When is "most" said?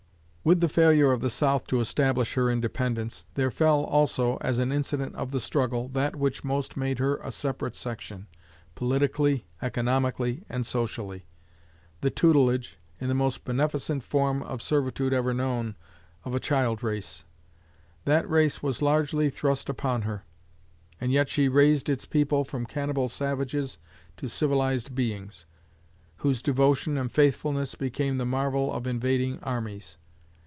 6.43-6.75, 13.13-13.45